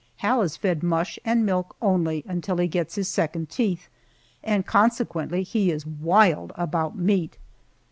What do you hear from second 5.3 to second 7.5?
he is wild about meat.